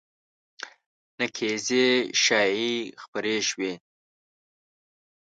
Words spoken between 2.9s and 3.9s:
خپرې شوې